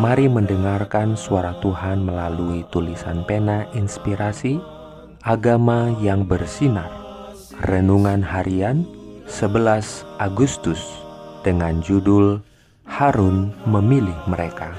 [0.00, 4.56] Mari mendengarkan suara Tuhan melalui tulisan pena inspirasi
[5.20, 6.88] Agama yang bersinar.
[7.68, 8.88] Renungan harian
[9.28, 10.80] 11 Agustus
[11.44, 12.40] dengan judul
[12.88, 14.72] Harun memilih mereka.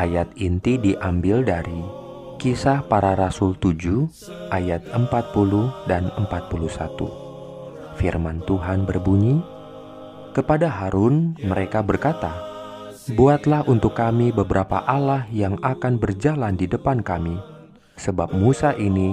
[0.00, 1.84] Ayat inti diambil dari
[2.40, 4.08] Kisah para Rasul 7
[4.56, 5.04] ayat 40
[5.84, 9.44] dan 41 Firman Tuhan berbunyi
[10.32, 12.53] Kepada Harun mereka berkata
[13.12, 17.36] Buatlah untuk kami beberapa Allah yang akan berjalan di depan kami,
[18.00, 19.12] sebab Musa ini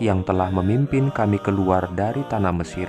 [0.00, 2.88] yang telah memimpin kami keluar dari tanah Mesir.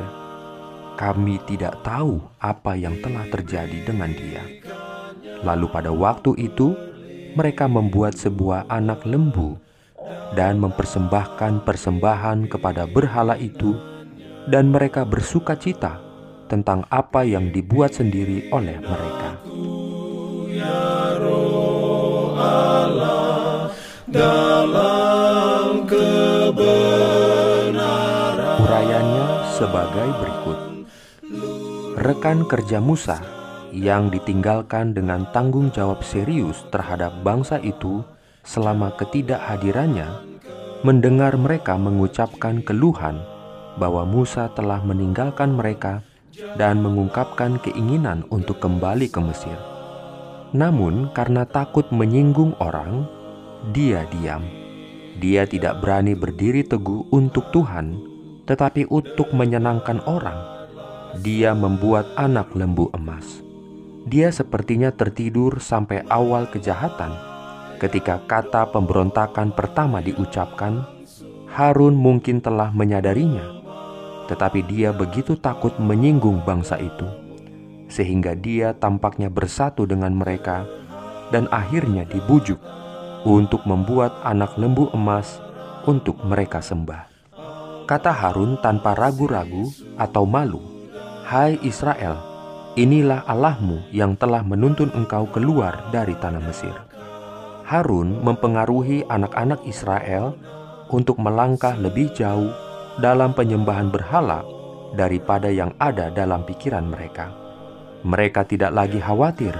[0.95, 4.39] Kami tidak tahu apa yang telah terjadi dengan dia.
[5.43, 6.71] Lalu pada waktu itu,
[7.35, 9.59] mereka membuat sebuah anak lembu
[10.31, 13.75] dan mempersembahkan persembahan kepada berhala itu,
[14.47, 15.99] dan mereka bersuka cita
[16.47, 19.35] tentang apa yang dibuat sendiri oleh mereka.
[28.57, 30.59] Urayanya sebagai berikut.
[31.97, 33.21] Rekan kerja Musa
[33.69, 38.01] yang ditinggalkan dengan tanggung jawab serius terhadap bangsa itu
[38.41, 40.07] selama ketidakhadirannya
[40.81, 43.21] mendengar mereka mengucapkan keluhan
[43.77, 46.01] bahwa Musa telah meninggalkan mereka
[46.57, 49.76] dan mengungkapkan keinginan untuk kembali ke Mesir.
[50.55, 53.03] Namun, karena takut menyinggung orang,
[53.75, 54.43] dia diam.
[55.19, 57.99] Dia tidak berani berdiri teguh untuk Tuhan,
[58.47, 60.39] tetapi untuk menyenangkan orang.
[61.19, 63.43] Dia membuat anak lembu emas.
[64.07, 67.11] Dia sepertinya tertidur sampai awal kejahatan.
[67.81, 70.87] Ketika kata pemberontakan pertama diucapkan,
[71.51, 73.43] Harun mungkin telah menyadarinya,
[74.31, 77.26] tetapi dia begitu takut menyinggung bangsa itu
[77.87, 80.67] sehingga dia tampaknya bersatu dengan mereka
[81.31, 82.59] dan akhirnya dibujuk
[83.27, 85.39] untuk membuat anak lembu emas
[85.87, 87.07] untuk mereka sembah.
[87.87, 90.59] Kata Harun tanpa ragu-ragu atau malu,
[91.23, 92.19] "Hai Israel,
[92.75, 96.75] inilah Allahmu yang telah menuntun engkau keluar dari tanah Mesir."
[97.67, 100.35] Harun mempengaruhi anak-anak Israel
[100.87, 102.51] untuk melangkah lebih jauh
[102.99, 104.43] dalam penyembahan berhala
[104.95, 107.46] daripada yang ada dalam pikiran mereka.
[108.07, 109.51] Mereka tidak lagi khawatir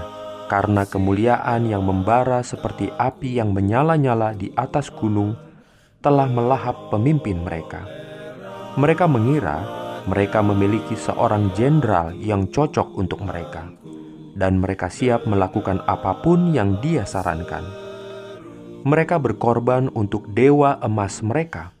[0.48, 5.36] karena kemuliaan yang membara seperti api yang menyala-nyala di atas gunung
[6.00, 7.84] telah melahap pemimpin mereka.
[8.80, 9.60] Mereka mengira
[10.08, 13.68] mereka memiliki seorang jenderal yang cocok untuk mereka,
[14.32, 17.68] dan mereka siap melakukan apa pun yang dia sarankan.
[18.88, 21.76] Mereka berkorban untuk dewa emas mereka.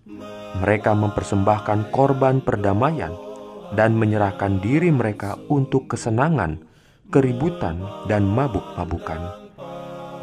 [0.60, 3.27] Mereka mempersembahkan korban perdamaian
[3.74, 6.62] dan menyerahkan diri mereka untuk kesenangan,
[7.12, 9.48] keributan, dan mabuk-mabukan.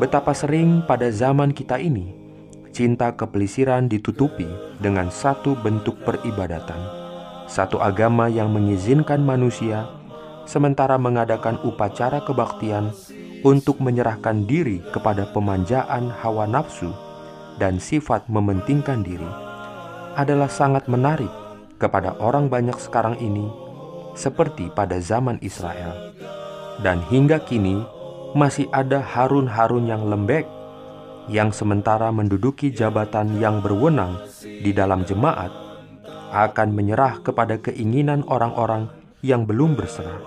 [0.01, 2.25] Betapa sering pada zaman kita ini
[2.75, 4.47] cinta kepelisiran ditutupi
[4.83, 6.81] dengan satu bentuk peribadatan,
[7.47, 9.87] satu agama yang mengizinkan manusia
[10.43, 12.91] sementara mengadakan upacara kebaktian
[13.47, 16.91] untuk menyerahkan diri kepada pemanjaan hawa nafsu
[17.55, 19.31] dan sifat mementingkan diri
[20.19, 21.44] adalah sangat menarik
[21.75, 23.51] kepada orang banyak sekarang ini
[24.15, 26.15] seperti pada zaman Israel.
[26.79, 27.79] Dan hingga kini
[28.35, 30.45] masih ada Harun-Harun yang lembek
[31.31, 35.49] yang sementara menduduki jabatan yang berwenang di dalam jemaat
[36.35, 38.91] akan menyerah kepada keinginan orang-orang
[39.23, 40.19] yang belum berserah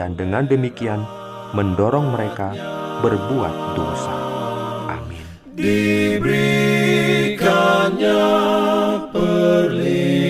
[0.00, 1.04] dan dengan demikian
[1.52, 2.54] mendorong mereka
[3.04, 4.14] berbuat dosa.
[4.88, 5.20] Amin.
[5.54, 8.20] Diberikannya
[9.12, 10.29] dalam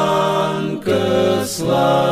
[1.51, 2.10] slow.